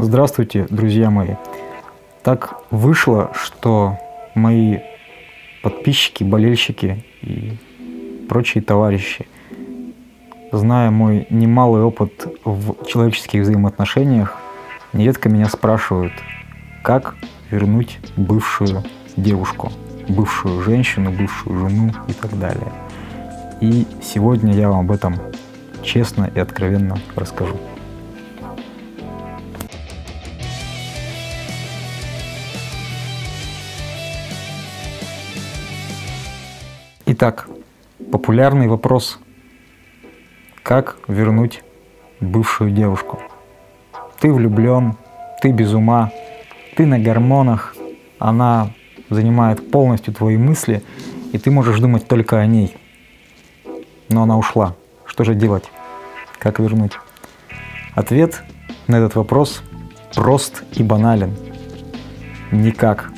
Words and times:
Здравствуйте, 0.00 0.64
друзья 0.70 1.10
мои. 1.10 1.34
Так 2.22 2.62
вышло, 2.70 3.32
что 3.34 3.98
мои 4.36 4.78
подписчики, 5.60 6.22
болельщики 6.22 7.04
и 7.20 7.58
прочие 8.28 8.62
товарищи, 8.62 9.26
зная 10.52 10.92
мой 10.92 11.26
немалый 11.30 11.82
опыт 11.82 12.12
в 12.44 12.86
человеческих 12.86 13.42
взаимоотношениях, 13.42 14.36
нередко 14.92 15.28
меня 15.28 15.46
спрашивают, 15.46 16.12
как 16.84 17.16
вернуть 17.50 17.98
бывшую 18.16 18.84
девушку, 19.16 19.72
бывшую 20.08 20.62
женщину, 20.62 21.10
бывшую 21.10 21.58
жену 21.58 21.92
и 22.06 22.12
так 22.12 22.38
далее. 22.38 22.72
И 23.60 23.84
сегодня 24.00 24.54
я 24.54 24.68
вам 24.68 24.80
об 24.80 24.92
этом 24.92 25.16
честно 25.82 26.30
и 26.32 26.38
откровенно 26.38 26.98
расскажу. 27.16 27.56
Итак, 37.20 37.48
популярный 38.12 38.68
вопрос. 38.68 39.18
Как 40.62 40.98
вернуть 41.08 41.64
бывшую 42.20 42.70
девушку? 42.70 43.18
Ты 44.20 44.32
влюблен, 44.32 44.94
ты 45.42 45.50
без 45.50 45.74
ума, 45.74 46.12
ты 46.76 46.86
на 46.86 46.96
гормонах, 47.00 47.74
она 48.20 48.70
занимает 49.10 49.68
полностью 49.72 50.14
твои 50.14 50.36
мысли, 50.36 50.84
и 51.32 51.38
ты 51.38 51.50
можешь 51.50 51.80
думать 51.80 52.06
только 52.06 52.38
о 52.38 52.46
ней. 52.46 52.76
Но 54.08 54.22
она 54.22 54.38
ушла. 54.38 54.76
Что 55.04 55.24
же 55.24 55.34
делать? 55.34 55.64
Как 56.38 56.60
вернуть? 56.60 56.92
Ответ 57.96 58.44
на 58.86 58.94
этот 58.94 59.16
вопрос 59.16 59.64
прост 60.14 60.62
и 60.72 60.84
банален. 60.84 61.34
Никак. 62.52 63.10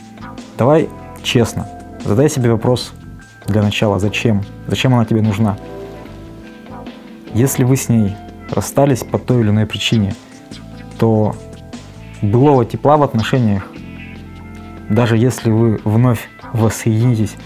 Давай 0.57 0.89
честно, 1.23 1.69
задай 2.03 2.31
себе 2.31 2.51
вопрос 2.51 2.95
для 3.51 3.63
начала, 3.63 3.99
зачем? 3.99 4.43
Зачем 4.67 4.95
она 4.95 5.05
тебе 5.05 5.23
нужна? 5.23 5.59
Если 7.35 7.65
вы 7.65 7.77
с 7.77 7.89
ней 7.89 8.17
расстались 8.51 9.05
по 9.05 9.19
той 9.19 9.43
или 9.43 9.51
иной 9.51 9.67
причине, 9.67 10.15
то 10.99 11.35
былого 12.23 12.65
тепла 12.65 12.97
в 12.97 13.03
отношениях, 13.03 13.67
даже 14.89 15.17
если 15.17 15.51
вы 15.51 15.81
вновь 15.85 16.29
воссоединитесь, 16.53 17.37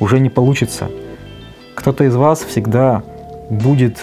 уже 0.00 0.18
не 0.20 0.30
получится. 0.30 0.90
Кто-то 1.74 2.04
из 2.04 2.16
вас 2.16 2.40
всегда 2.40 3.02
будет 3.50 3.98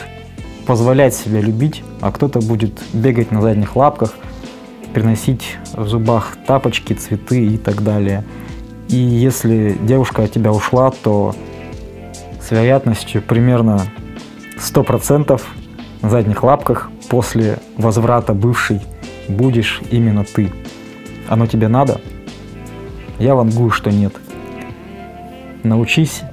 позволять 0.66 1.16
себя 1.16 1.42
любить, 1.42 1.84
а 2.02 2.12
кто-то 2.12 2.40
будет 2.40 2.80
бегать 2.94 3.32
на 3.32 3.42
задних 3.42 3.76
лапках, 3.76 4.14
приносить 4.94 5.58
в 5.74 5.88
зубах 5.88 6.38
тапочки, 6.46 6.94
цветы 6.94 7.46
и 7.46 7.58
так 7.58 7.84
далее. 7.84 8.24
И 8.88 8.96
если 8.96 9.78
девушка 9.82 10.24
от 10.24 10.32
тебя 10.32 10.52
ушла, 10.52 10.92
то 10.92 11.36
с 12.52 12.54
вероятностью 12.54 13.22
примерно 13.22 13.80
100% 14.58 15.42
на 16.02 16.10
задних 16.10 16.44
лапках 16.44 16.92
после 17.10 17.60
возврата 17.78 18.34
бывшей 18.34 18.82
будешь 19.30 19.82
именно 19.90 20.26
ты. 20.26 20.52
Оно 21.30 21.48
тебе 21.48 21.70
надо? 21.70 22.02
Я 23.20 23.36
вангую, 23.36 23.72
что 23.72 23.90
нет. 23.90 24.14
Научись 25.64 26.24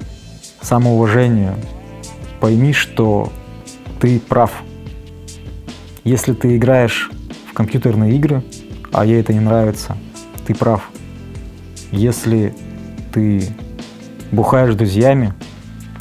самоуважению. 0.59 1.55
Пойми, 2.41 2.73
что 2.73 3.31
ты 4.01 4.19
прав. 4.19 4.51
Если 6.03 6.33
ты 6.33 6.57
играешь 6.57 7.09
в 7.49 7.53
компьютерные 7.53 8.13
игры, 8.17 8.43
а 8.91 9.05
ей 9.05 9.21
это 9.21 9.31
не 9.31 9.39
нравится, 9.39 9.95
ты 10.45 10.53
прав. 10.53 10.89
Если 11.93 12.53
ты 13.13 13.41
бухаешь 14.33 14.73
с 14.73 14.75
друзьями, 14.75 15.33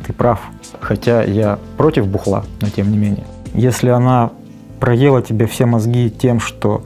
ты 0.09 0.15
прав. 0.15 0.41
Хотя 0.81 1.23
я 1.23 1.59
против 1.77 2.09
бухла, 2.09 2.45
но 2.63 2.69
тем 2.71 2.91
не 2.91 2.97
менее. 2.97 3.27
Если 3.53 3.91
она 3.91 4.31
проела 4.81 5.23
тебе 5.23 5.47
все 5.47 5.67
мозги 5.67 6.11
тем, 6.11 6.41
что 6.41 6.83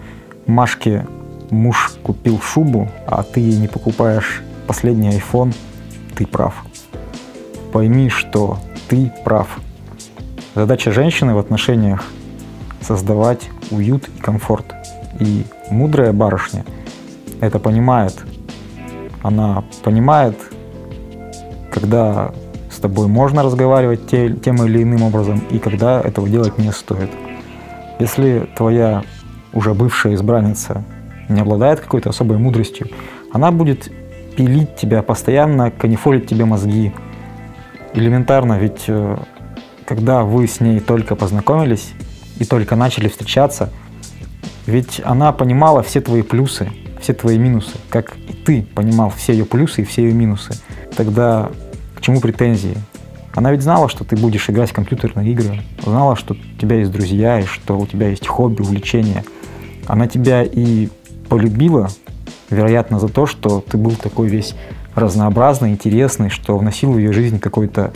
Машке 0.47 1.07
муж 1.51 1.95
купил 2.03 2.41
шубу, 2.41 2.91
а 3.07 3.23
ты 3.23 3.41
ей 3.41 3.59
не 3.59 3.69
покупаешь 3.69 4.43
последний 4.67 5.11
iPhone, 5.11 5.55
ты 6.17 6.27
прав. 6.27 6.65
Пойми, 7.73 8.09
что 8.09 8.59
ты 8.89 9.13
прав. 9.25 9.61
Задача 10.55 10.91
женщины 10.91 11.35
в 11.35 11.39
отношениях– 11.39 12.05
создавать 12.81 13.49
уют 13.71 14.09
и 14.09 14.21
комфорт. 14.21 14.67
И 15.21 15.45
мудрая 15.71 16.13
барышня 16.13 16.65
это 17.41 17.61
понимает. 17.61 18.15
Она 19.23 19.63
понимает, 19.85 20.37
когда 21.71 22.33
тобой 22.83 23.07
можно 23.07 23.43
разговаривать 23.43 24.07
те, 24.07 24.31
тем 24.31 24.63
или 24.65 24.83
иным 24.83 25.03
образом, 25.03 25.43
и 25.51 25.59
когда 25.59 26.01
этого 26.01 26.29
делать 26.29 26.59
не 26.59 26.73
стоит. 26.73 27.11
Если 27.99 28.49
твоя 28.57 29.03
уже 29.53 29.75
бывшая 29.75 30.15
избранница 30.15 30.85
не 31.29 31.41
обладает 31.41 31.81
какой-то 31.81 32.11
особой 32.11 32.39
мудростью, 32.39 32.89
она 33.33 33.51
будет 33.51 33.91
пилить 34.37 34.77
тебя 34.77 35.03
постоянно, 35.03 35.71
канифолить 35.71 36.27
тебе 36.27 36.45
мозги. 36.45 36.93
Элементарно, 37.95 38.59
ведь 38.59 38.85
э, 38.89 39.17
когда 39.85 40.23
вы 40.23 40.47
с 40.47 40.61
ней 40.61 40.81
только 40.81 41.17
познакомились 41.17 41.93
и 42.39 42.45
только 42.45 42.77
начали 42.77 43.09
встречаться, 43.09 43.71
ведь 44.67 45.01
она 45.05 45.33
понимала 45.33 45.83
все 45.83 46.01
твои 46.01 46.23
плюсы, 46.23 46.71
все 47.01 47.13
твои 47.13 47.39
минусы, 47.39 47.77
как 47.91 48.17
и 48.17 48.33
ты 48.33 48.63
понимал 48.75 49.11
все 49.11 49.33
ее 49.33 49.45
плюсы 49.45 49.83
и 49.83 49.85
все 49.85 50.03
ее 50.03 50.15
минусы. 50.15 50.55
Тогда 50.97 51.51
чему 52.03 52.21
претензии? 52.21 52.77
Она 53.35 53.51
ведь 53.53 53.63
знала, 53.63 53.89
что 53.89 54.05
ты 54.05 54.17
будешь 54.17 54.51
играть 54.51 54.71
в 54.71 54.75
компьютерные 54.75 55.31
игры, 55.31 55.63
знала, 55.83 56.17
что 56.17 56.35
у 56.35 56.61
тебя 56.61 56.77
есть 56.77 56.93
друзья 56.93 57.41
и 57.41 57.45
что 57.45 57.79
у 57.79 57.87
тебя 57.87 58.09
есть 58.09 58.27
хобби, 58.27 58.61
увлечения. 58.61 59.25
Она 59.87 60.07
тебя 60.07 60.43
и 60.43 60.89
полюбила, 61.31 61.89
вероятно, 62.51 63.01
за 63.01 63.09
то, 63.09 63.25
что 63.25 63.61
ты 63.61 63.79
был 63.79 63.93
такой 63.93 64.29
весь 64.29 64.55
разнообразный, 64.95 65.71
интересный, 65.71 66.29
что 66.29 66.59
вносил 66.59 66.93
в 66.93 66.99
ее 66.99 67.13
жизнь 67.13 67.39
какой-то 67.39 67.93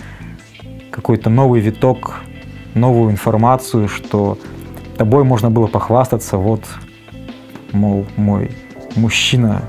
какой-то 0.91 1.29
новый 1.29 1.61
виток, 1.61 2.23
новую 2.73 3.11
информацию, 3.11 3.87
что 3.87 4.39
тобой 4.97 5.25
можно 5.25 5.51
было 5.51 5.67
похвастаться, 5.67 6.39
вот, 6.39 6.65
мол, 7.73 8.07
мой 8.17 8.51
мужчина 8.95 9.63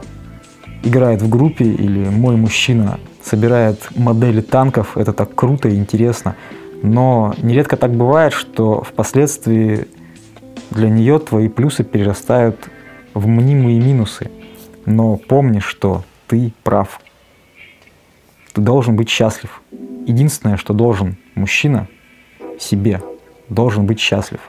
играет 0.84 1.22
в 1.22 1.28
группе 1.28 1.66
или 1.66 2.08
мой 2.08 2.38
мужчина 2.38 2.98
собирает 3.28 3.90
модели 3.96 4.42
танков, 4.42 4.98
это 4.98 5.14
так 5.14 5.36
круто 5.36 5.70
и 5.70 5.76
интересно. 5.76 6.36
Но 6.82 7.34
нередко 7.42 7.78
так 7.78 7.92
бывает, 7.92 8.34
что 8.34 8.82
впоследствии 8.84 9.88
для 10.72 10.90
нее 10.90 11.20
твои 11.20 11.50
плюсы 11.50 11.84
перерастают 11.84 12.70
в 13.14 13.28
мнимые 13.28 13.80
минусы. 13.80 14.32
Но 14.86 15.18
помни, 15.18 15.60
что 15.60 16.04
ты 16.28 16.54
прав. 16.64 17.00
Ты 18.54 18.62
должен 18.62 18.96
быть 18.96 19.10
счастлив. 19.10 19.62
Единственное, 20.06 20.58
что 20.58 20.74
должен 20.74 21.18
мужчина 21.36 21.88
себе, 22.60 23.02
должен 23.50 23.86
быть 23.86 24.00
счастлив. 24.00 24.40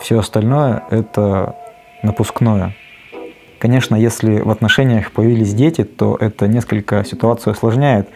Все 0.00 0.18
остальное– 0.18 0.84
это 0.90 1.56
напускное. 2.02 2.74
Конечно, 3.62 3.94
если 3.94 4.40
в 4.40 4.50
отношениях 4.50 5.12
появились 5.12 5.54
дети, 5.54 5.84
то 5.84 6.16
это 6.18 6.48
несколько 6.48 7.04
ситуацию 7.04 7.52
осложняет. 7.52 8.08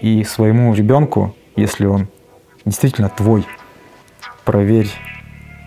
И 0.00 0.24
своему 0.24 0.72
ребенку, 0.72 1.36
если 1.54 1.84
он 1.84 2.08
действительно 2.64 3.10
твой, 3.10 3.44
проверь, 4.46 4.88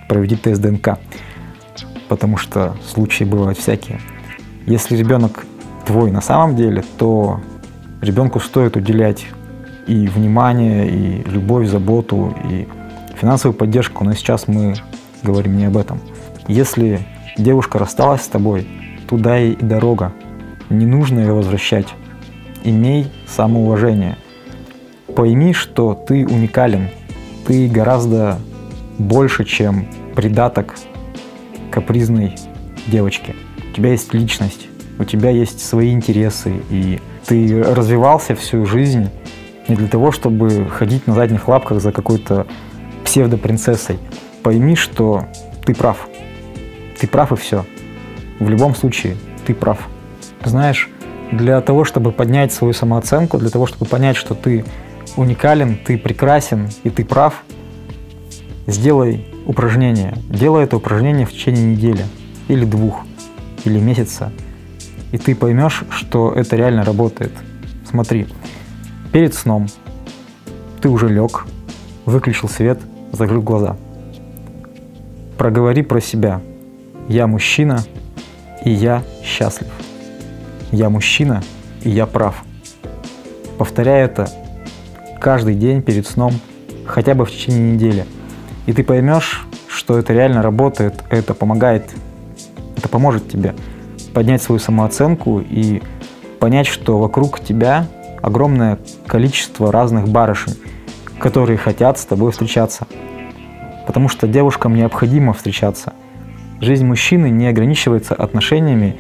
проведи 0.07 0.35
тест 0.35 0.59
ДНК. 0.59 0.97
Потому 2.07 2.37
что 2.37 2.75
случаи 2.83 3.23
бывают 3.23 3.59
всякие. 3.59 4.01
Если 4.65 4.97
ребенок 4.97 5.45
твой 5.85 6.09
на 6.09 6.21
самом 6.21 6.55
деле, 6.55 6.83
то 6.97 7.39
ребенку 8.01 8.39
стоит 8.39 8.77
уделять 8.77 9.27
и 9.85 10.07
внимание, 10.07 10.89
и 10.89 11.23
любовь, 11.29 11.67
заботу, 11.67 12.35
и 12.49 12.67
финансовую 13.15 13.55
поддержку. 13.55 14.03
Но 14.03 14.13
сейчас 14.13 14.47
мы 14.47 14.73
говорим 15.21 15.55
не 15.55 15.65
об 15.65 15.77
этом. 15.77 15.99
Если 16.47 17.01
девушка 17.37 17.77
рассталась 17.77 18.23
с 18.23 18.27
тобой, 18.27 18.67
туда 19.09 19.39
и 19.39 19.55
дорога. 19.55 20.13
Не 20.69 20.85
нужно 20.85 21.19
ее 21.19 21.33
возвращать. 21.33 21.87
Имей 22.63 23.07
самоуважение. 23.27 24.17
Пойми, 25.15 25.53
что 25.53 25.95
ты 25.95 26.27
уникален. 26.27 26.89
Ты 27.47 27.67
гораздо 27.67 28.37
больше, 28.99 29.45
чем 29.45 29.87
придаток 30.15 30.75
капризной 31.71 32.35
девочки. 32.85 33.35
У 33.71 33.75
тебя 33.75 33.91
есть 33.91 34.13
личность, 34.13 34.67
у 34.99 35.03
тебя 35.03 35.31
есть 35.31 35.65
свои 35.65 35.91
интересы, 35.91 36.61
и 36.69 36.99
ты 37.25 37.63
развивался 37.63 38.35
всю 38.35 38.65
жизнь 38.65 39.09
не 39.67 39.75
для 39.75 39.87
того, 39.87 40.11
чтобы 40.11 40.67
ходить 40.69 41.07
на 41.07 41.15
задних 41.15 41.47
лапках 41.47 41.81
за 41.81 41.91
какой-то 41.91 42.45
псевдопринцессой. 43.05 43.97
Пойми, 44.43 44.75
что 44.75 45.25
ты 45.65 45.73
прав. 45.73 46.07
Ты 46.99 47.07
прав 47.07 47.31
и 47.31 47.35
все. 47.35 47.65
В 48.39 48.49
любом 48.49 48.75
случае 48.75 49.17
ты 49.45 49.53
прав. 49.53 49.87
Знаешь, 50.43 50.89
для 51.31 51.61
того, 51.61 51.83
чтобы 51.83 52.11
поднять 52.11 52.51
свою 52.51 52.73
самооценку, 52.73 53.37
для 53.37 53.49
того, 53.49 53.67
чтобы 53.67 53.85
понять, 53.85 54.15
что 54.15 54.33
ты 54.33 54.65
уникален, 55.15 55.77
ты 55.85 55.97
прекрасен 55.97 56.69
и 56.83 56.89
ты 56.89 57.05
прав, 57.05 57.43
сделай 58.67 59.25
упражнение. 59.45 60.13
Делай 60.29 60.63
это 60.63 60.77
упражнение 60.77 61.25
в 61.25 61.31
течение 61.31 61.65
недели 61.65 62.05
или 62.47 62.65
двух, 62.65 63.03
или 63.65 63.79
месяца. 63.79 64.31
И 65.11 65.17
ты 65.17 65.35
поймешь, 65.35 65.83
что 65.89 66.31
это 66.33 66.55
реально 66.55 66.83
работает. 66.83 67.31
Смотри, 67.89 68.27
перед 69.11 69.33
сном 69.33 69.67
ты 70.81 70.89
уже 70.89 71.09
лег, 71.09 71.45
выключил 72.05 72.47
свет, 72.47 72.79
закрыл 73.11 73.41
глаза. 73.41 73.75
Проговори 75.37 75.81
про 75.81 75.99
себя. 75.99 76.41
Я 77.07 77.25
мужчина, 77.25 77.83
и 78.63 78.71
я 78.71 79.03
счастлив. 79.23 79.69
Я 80.71 80.89
мужчина, 80.89 81.41
и 81.81 81.89
я 81.89 82.05
прав. 82.05 82.43
Повторяй 83.57 84.03
это 84.03 84.29
каждый 85.19 85.55
день 85.55 85.81
перед 85.81 86.07
сном, 86.07 86.33
хотя 86.85 87.13
бы 87.13 87.25
в 87.25 87.31
течение 87.31 87.73
недели. 87.73 88.05
И 88.65 88.73
ты 88.73 88.83
поймешь, 88.83 89.45
что 89.67 89.97
это 89.97 90.13
реально 90.13 90.41
работает, 90.41 91.03
это 91.09 91.33
помогает, 91.33 91.89
это 92.77 92.87
поможет 92.87 93.29
тебе 93.29 93.55
поднять 94.13 94.41
свою 94.41 94.59
самооценку 94.59 95.39
и 95.39 95.81
понять, 96.39 96.67
что 96.67 96.99
вокруг 96.99 97.39
тебя 97.39 97.87
огромное 98.21 98.79
количество 99.07 99.71
разных 99.71 100.07
барышень, 100.07 100.57
которые 101.19 101.57
хотят 101.57 101.99
с 101.99 102.05
тобой 102.05 102.31
встречаться. 102.31 102.87
Потому 103.87 104.09
что 104.09 104.27
девушкам 104.27 104.75
необходимо 104.75 105.33
встречаться. 105.33 105.93
Жизнь 106.61 106.85
мужчины 106.85 107.29
не 107.29 107.47
ограничивается 107.47 108.15
отношениями 108.15 108.97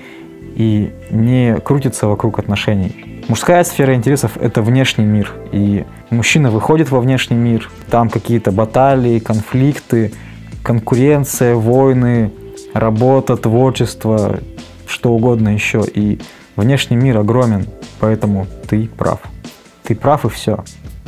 и 0.55 0.91
не 1.11 1.57
крутится 1.59 2.07
вокруг 2.07 2.39
отношений. 2.39 3.23
Мужская 3.27 3.63
сфера 3.63 3.93
интересов– 3.93 4.37
это 4.41 4.61
внешний 4.61 5.05
мир, 5.05 5.33
и 5.51 5.85
мужчина 6.09 6.49
выходит 6.49 6.89
во 6.89 6.99
внешний 6.99 7.37
мир, 7.37 7.69
там 7.89 8.09
какие-то 8.09 8.51
баталии, 8.51 9.19
конфликты, 9.19 10.13
конкуренция, 10.63 11.55
войны, 11.55 12.31
работа, 12.73 13.37
творчество, 13.37 14.39
что 14.87 15.11
угодно 15.11 15.49
еще. 15.49 15.83
И 15.93 16.19
внешний 16.55 16.97
мир 16.97 17.17
огромен, 17.17 17.67
поэтому 17.99 18.47
ты 18.67 18.87
прав. 18.87 19.19
Ты 19.83 19.95
прав 19.95 20.25
и 20.25 20.29
все. 20.29 20.63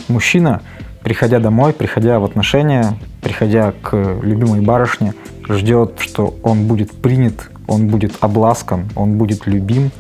Мужчина, 0.08 0.62
приходя 1.04 1.40
домой, 1.40 1.74
приходя 1.74 2.20
в 2.20 2.26
отношения, 2.26 2.98
приходя 3.22 3.74
к 3.82 3.96
любимой 4.22 4.62
барышне, 4.62 5.14
ждет, 5.48 6.00
что 6.00 6.36
он 6.44 6.68
будет 6.68 6.92
принят, 6.92 7.50
он 7.68 7.88
будет 7.88 8.14
обласкан, 8.22 8.90
он 8.96 9.18
будет 9.18 9.48
любим, 9.48 9.92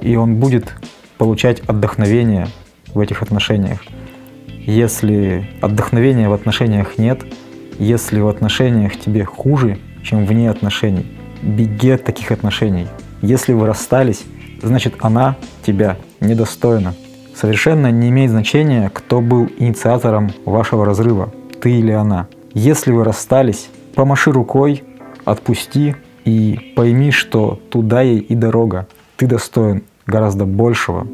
и 0.00 0.16
он 0.16 0.36
будет 0.36 0.74
получать 1.18 1.60
отдохновение 1.60 2.48
в 2.94 3.00
этих 3.00 3.22
отношениях. 3.22 3.80
Если 4.48 5.48
отдохновения 5.60 6.28
в 6.28 6.32
отношениях 6.32 6.98
нет, 6.98 7.20
если 7.78 8.20
в 8.20 8.28
отношениях 8.28 8.98
тебе 8.98 9.24
хуже, 9.24 9.78
чем 10.02 10.26
вне 10.26 10.50
отношений, 10.50 11.06
беги 11.42 11.90
от 11.90 12.04
таких 12.04 12.30
отношений. 12.30 12.86
Если 13.22 13.52
вы 13.52 13.66
расстались, 13.66 14.24
значит 14.62 14.94
она 15.00 15.36
тебя 15.64 15.96
недостойна. 16.20 16.94
Совершенно 17.40 17.90
не 17.90 18.10
имеет 18.10 18.32
значения, 18.32 18.90
кто 18.92 19.22
был 19.22 19.48
инициатором 19.56 20.30
вашего 20.44 20.84
разрыва, 20.84 21.32
ты 21.62 21.72
или 21.72 21.90
она. 21.90 22.26
Если 22.52 22.92
вы 22.92 23.02
расстались, 23.02 23.70
помаши 23.94 24.30
рукой, 24.30 24.84
отпусти 25.24 25.96
и 26.26 26.74
пойми, 26.76 27.10
что 27.10 27.58
туда 27.70 28.02
ей 28.02 28.18
и 28.18 28.34
дорога. 28.34 28.88
Ты 29.16 29.26
достоин 29.26 29.84
гораздо 30.06 30.44
большего, 30.44 31.06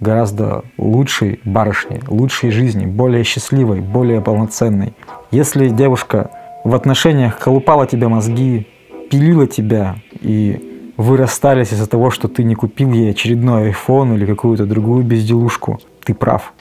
гораздо 0.00 0.64
лучшей 0.78 1.38
барышни, 1.44 2.00
лучшей 2.08 2.50
жизни, 2.50 2.84
более 2.84 3.22
счастливой, 3.22 3.82
более 3.82 4.20
полноценной. 4.20 4.94
Если 5.30 5.68
девушка 5.68 6.32
в 6.64 6.74
отношениях 6.74 7.38
колупала 7.38 7.86
тебе 7.86 8.08
мозги, 8.08 8.66
пилила 9.12 9.46
тебя, 9.46 9.94
и 10.20 10.71
вы 11.02 11.16
расстались 11.16 11.72
из-за 11.72 11.86
того, 11.86 12.10
что 12.10 12.28
ты 12.28 12.44
не 12.44 12.54
купил 12.54 12.92
ей 12.92 13.10
очередной 13.10 13.70
iPhone 13.70 14.14
или 14.14 14.24
какую-то 14.24 14.66
другую 14.66 15.04
безделушку, 15.04 15.80
ты 16.04 16.14
прав. 16.14 16.52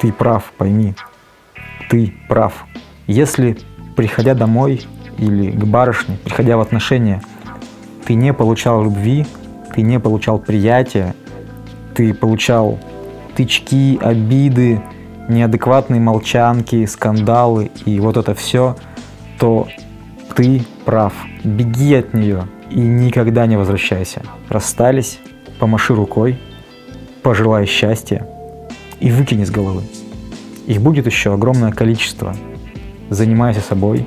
Ты 0.00 0.12
прав, 0.12 0.52
пойми. 0.58 0.94
Ты 1.88 2.12
прав. 2.28 2.66
Если, 3.06 3.56
приходя 3.96 4.34
домой 4.34 4.82
или 5.16 5.50
к 5.52 5.64
барышне, 5.64 6.18
приходя 6.24 6.56
в 6.56 6.60
отношения, 6.60 7.22
ты 8.04 8.14
не 8.14 8.32
получал 8.32 8.82
любви, 8.82 9.26
ты 9.72 9.82
не 9.82 10.00
получал 10.00 10.40
приятия, 10.40 11.14
ты 11.94 12.12
получал 12.12 12.78
тычки, 13.36 13.98
обиды, 14.02 14.82
неадекватные 15.28 16.00
молчанки, 16.00 16.84
скандалы 16.86 17.70
и 17.84 18.00
вот 18.00 18.16
это 18.16 18.34
все, 18.34 18.76
то 19.38 19.68
ты 20.34 20.62
прав. 20.84 21.12
Беги 21.44 21.94
от 21.94 22.12
нее 22.12 22.48
и 22.74 22.80
никогда 22.80 23.46
не 23.46 23.56
возвращайся. 23.56 24.22
Расстались, 24.48 25.20
помаши 25.60 25.94
рукой, 25.94 26.36
пожелай 27.22 27.66
счастья 27.66 28.26
и 28.98 29.10
выкини 29.10 29.44
с 29.44 29.50
головы. 29.50 29.84
Их 30.66 30.80
будет 30.80 31.06
еще 31.06 31.32
огромное 31.32 31.70
количество. 31.70 32.34
Занимайся 33.10 33.60
собой, 33.60 34.04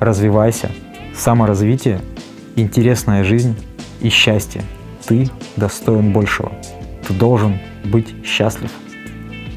развивайся, 0.00 0.70
саморазвитие, 1.14 2.00
интересная 2.56 3.22
жизнь 3.22 3.54
и 4.00 4.08
счастье. 4.08 4.62
Ты 5.06 5.28
достоин 5.56 6.12
большего. 6.12 6.52
Ты 7.06 7.14
должен 7.14 7.58
быть 7.84 8.14
счастлив. 8.24 8.72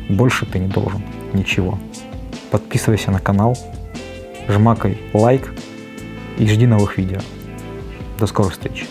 Больше 0.09 0.45
ты 0.45 0.59
не 0.59 0.67
должен 0.67 1.01
ничего. 1.33 1.79
Подписывайся 2.51 3.09
на 3.09 3.19
канал, 3.19 3.57
жмакай 4.47 4.99
лайк 5.13 5.51
и 6.37 6.45
жди 6.45 6.67
новых 6.67 6.99
видео. 6.99 7.19
До 8.23 8.27
скорых 8.27 8.53
встреч! 8.53 8.87